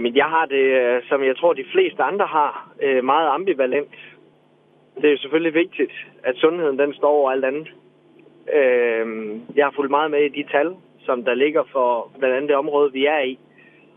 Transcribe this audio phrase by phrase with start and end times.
[0.00, 3.94] Jamen, jeg har det, øh, som jeg tror, de fleste andre har, øh, meget ambivalent.
[4.96, 5.92] Det er jo selvfølgelig vigtigt,
[6.24, 7.68] at sundheden den står over alt andet.
[8.54, 9.06] Øh,
[9.56, 12.56] jeg har fulgt meget med i de tal, som der ligger for blandt andet det
[12.56, 13.38] område, vi er i.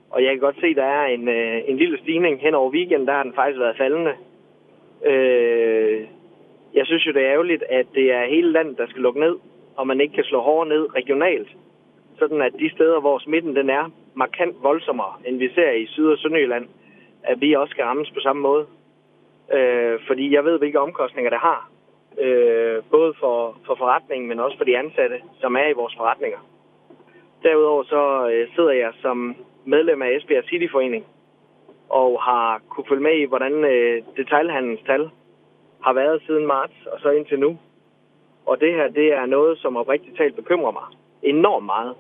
[0.10, 1.30] Og jeg kan godt se, at der er en,
[1.70, 3.08] en lille stigning hen over weekenden.
[3.08, 4.14] Der har den faktisk været faldende.
[6.74, 9.36] Jeg synes jo, det er ærgerligt, at det er hele landet, der skal lukke ned,
[9.76, 11.50] og man ikke kan slå hårdere ned regionalt.
[12.20, 16.12] Sådan at de steder, hvor smitten den er markant voldsommere, end vi ser i Syd-
[16.12, 16.68] og Sønderjylland,
[17.24, 18.66] at vi også skal rammes på samme måde.
[19.54, 21.70] Øh, fordi jeg ved, hvilke omkostninger det har.
[22.20, 26.40] Øh, både for, for forretningen, men også for de ansatte, som er i vores forretninger.
[27.44, 29.36] Derudover så øh, sidder jeg som
[29.66, 31.06] medlem af Esbjerg Cityforening
[31.90, 35.10] og har kunne følge med i, hvordan øh, detaljhandelens tal
[35.84, 37.58] har været siden marts og så indtil nu.
[38.46, 40.84] Og det her, det er noget, som oprigtigt talt bekymrer mig
[41.24, 41.96] enormt meget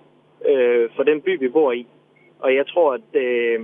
[0.45, 1.87] øh, for den by, vi bor i.
[2.43, 3.59] Og jeg tror, at, øh,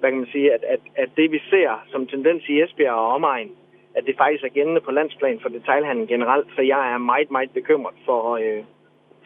[0.00, 3.08] hvad kan man sige, at, at, at det vi ser som tendens i Esbjerg og
[3.16, 3.50] omegn,
[3.96, 7.50] at det faktisk er gældende på landsplan for detailhandlen generelt, så jeg er meget, meget
[7.50, 8.62] bekymret for, øh,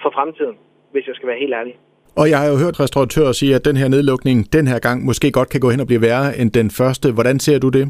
[0.02, 0.56] for fremtiden,
[0.92, 1.74] hvis jeg skal være helt ærlig.
[2.20, 5.32] Og jeg har jo hørt restauratører sige, at den her nedlukning den her gang måske
[5.32, 7.06] godt kan gå hen og blive værre end den første.
[7.16, 7.84] Hvordan ser du det?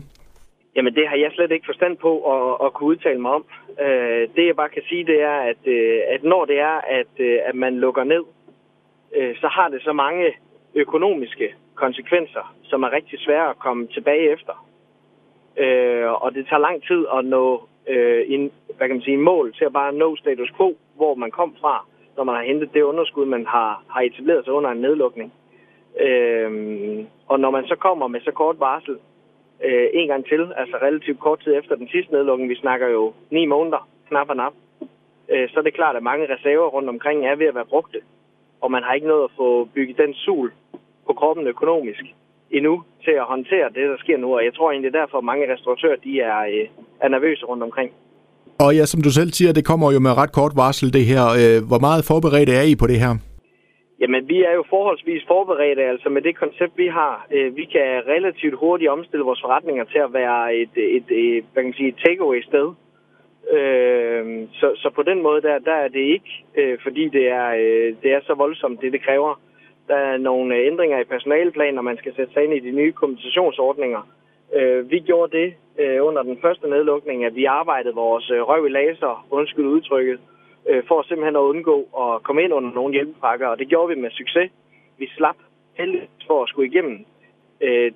[0.76, 3.44] Jamen, det har jeg slet ikke forstand på at, at kunne udtale mig om.
[3.84, 7.12] Øh, det, jeg bare kan sige, det er, at, øh, at når det er, at,
[7.18, 8.24] øh, at man lukker ned,
[9.16, 10.24] øh, så har det så mange
[10.76, 14.66] økonomiske konsekvenser, som er rigtig svære at komme tilbage efter.
[15.56, 19.28] Øh, og det tager lang tid at nå øh, en, hvad kan man sige, en
[19.32, 22.74] mål til at bare nå status quo, hvor man kom fra, når man har hentet
[22.74, 25.32] det underskud, man har, har etableret sig under en nedlukning.
[26.00, 26.50] Øh,
[27.28, 28.96] og når man så kommer med så kort varsel,
[29.64, 33.12] øh, en gang til, altså relativt kort tid efter den sidste nedlukning, vi snakker jo
[33.30, 34.52] ni måneder, knap og nap,
[35.28, 38.00] øh, så er det klart, at mange reserver rundt omkring er ved at være brugte,
[38.60, 40.52] og man har ikke nået at få bygget den sul
[41.06, 42.04] på kroppen økonomisk
[42.50, 45.52] endnu til at håndtere det, der sker nu, og jeg tror egentlig derfor, at mange
[45.52, 46.66] restauratører de er, øh,
[47.00, 47.90] er nervøse rundt omkring.
[48.64, 51.24] Og ja, som du selv siger, det kommer jo med ret kort varsel det her.
[51.40, 53.12] Øh, hvor meget forberedt er I på det her?
[54.00, 57.26] Jamen, vi er jo forholdsvis forberedte, altså med det koncept, vi har.
[57.30, 61.62] Øh, vi kan relativt hurtigt omstille vores forretninger til at være et, et, et hvad
[61.62, 62.68] kan man sige, takeaway-sted.
[63.56, 66.32] Øh, så, så på den måde, der, der er det ikke,
[66.82, 67.48] fordi det er,
[68.02, 69.40] det er så voldsomt, det det kræver.
[69.88, 72.70] Der er nogle øh, ændringer i personaleplanen, og man skal sætte sig ind i de
[72.70, 74.08] nye kompensationsordninger.
[74.54, 78.70] Øh, vi gjorde det øh, under den første nedlukning, at vi arbejdede vores røv i
[78.70, 80.20] laser, undskyld udtrykket,
[80.88, 84.10] for simpelthen at undgå at komme ind under nogle hjælpepakker, og det gjorde vi med
[84.10, 84.50] succes.
[84.98, 85.36] Vi slap
[85.74, 87.04] heldigvis for at skulle igennem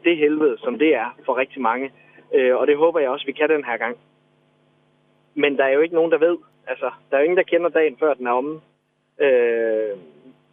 [0.05, 1.91] det helvede, som det er for rigtig mange,
[2.33, 3.97] og det håber jeg også, vi kan den her gang.
[5.35, 6.37] Men der er jo ikke nogen, der ved.
[6.67, 8.61] Altså, der er jo ingen, der kender dagen, før den er omme.
[9.21, 9.97] Øh,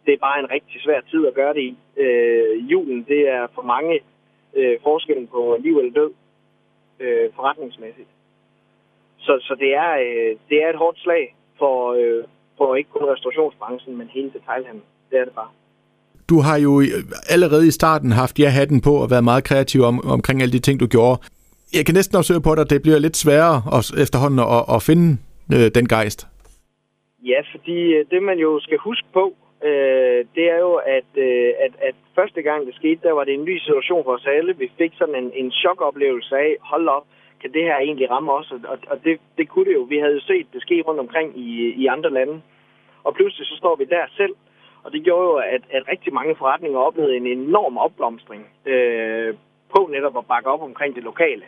[0.06, 1.76] det er bare en rigtig svær tid at gøre det i.
[1.96, 4.00] Øh, julen, det er for mange
[4.56, 6.10] øh, forskellen på liv eller død
[7.00, 8.08] øh, forretningsmæssigt.
[9.18, 12.24] Så, så det, er, øh, det er et hårdt slag, for, øh,
[12.56, 14.84] for ikke kun restaurationsbranchen, men hele detaljhandlen.
[15.10, 15.52] Det er det bare.
[16.28, 16.82] Du har jo
[17.28, 20.80] allerede i starten haft ja-hatten på og været meget kreativ om, omkring alle de ting,
[20.80, 21.20] du gjorde.
[21.76, 23.56] Jeg kan næsten også høre på dig, at det bliver lidt sværere
[24.04, 25.06] efterhånden at, at finde
[25.54, 26.20] øh, den gejst.
[27.24, 29.24] Ja, fordi øh, det man jo skal huske på,
[29.62, 33.34] øh, det er jo, at, øh, at, at første gang det skete, der var det
[33.34, 34.56] en ny situation for os alle.
[34.56, 37.04] Vi fik sådan en, en chokoplevelse af, hold op,
[37.40, 38.52] kan det her egentlig ramme os?
[38.52, 39.82] Og, og det, det kunne det jo.
[39.82, 42.42] Vi havde jo set det ske rundt omkring i, i andre lande.
[43.04, 44.34] Og pludselig så står vi der selv,
[44.82, 49.34] og det gjorde jo, at, at rigtig mange forretninger oplevede en enorm opblomstring øh,
[49.76, 51.42] på netop at bakke op omkring det lokale.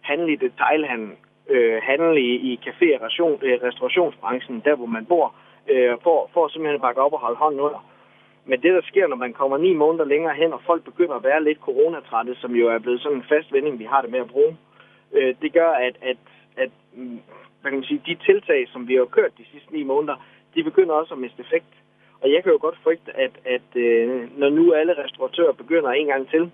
[0.00, 1.12] Handel i detailhandel,
[1.48, 5.34] øh, handel i, i café- og øh, restaurationsbranchen, der hvor man bor,
[5.68, 7.86] øh, for, for simpelthen at bakke op og holde hånden under.
[8.44, 11.24] Men det, der sker, når man kommer ni måneder længere hen, og folk begynder at
[11.24, 14.20] være lidt coronatrætte, som jo er blevet sådan en fast vending, vi har det med
[14.20, 14.56] at bruge,
[15.12, 16.16] øh, det gør, at, at,
[16.56, 17.20] at mm,
[17.60, 20.16] hvad kan man sige, de tiltag, som vi har kørt de sidste ni måneder,
[20.54, 21.72] de begynder også at miste effekt.
[22.20, 26.06] Og jeg kan jo godt frygte, at, at øh, når nu alle restauratører begynder en
[26.06, 26.50] gang til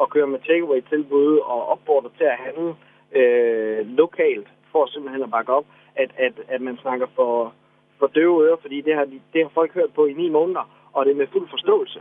[0.00, 2.74] at køre med takeaway-tilbud og opfordrer til at handle
[3.12, 5.66] øh, lokalt, for simpelthen at bakke op,
[5.96, 7.54] at, at, at man snakker for,
[7.98, 11.04] for døve ører, fordi det har, det har folk hørt på i ni måneder, og
[11.04, 12.00] det er med fuld forståelse.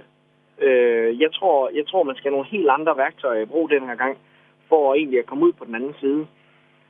[0.61, 3.87] Øh, jeg, tror, jeg tror, man skal have nogle helt andre værktøjer i brug den
[3.87, 4.17] her gang,
[4.69, 6.27] for egentlig at komme ud på den anden side.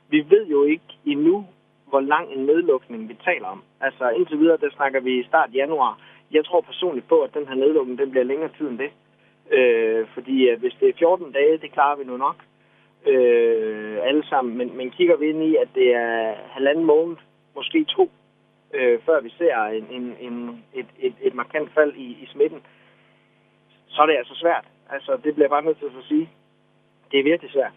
[0.08, 1.46] Vi ved jo ikke endnu,
[1.88, 3.62] hvor lang en nedlukning vi taler om.
[3.80, 6.00] Altså indtil videre, der snakker vi i start januar.
[6.32, 8.90] Jeg tror personligt på, at den her nedlukning den bliver længere tid end det.
[9.50, 12.36] Øh, fordi hvis det er 14 dage, det klarer vi nu nok
[13.06, 14.58] øh, alle sammen.
[14.58, 17.16] Men, men kigger vi ind i, at det er halvanden måned,
[17.56, 18.10] måske to,
[18.74, 22.62] øh, før vi ser en, en, en, et, et, et markant fald i, i smitten,
[23.88, 24.64] så er det altså svært.
[24.90, 26.30] Altså, det bliver jeg bare nødt til at sige.
[27.10, 27.72] Det er virkelig svært.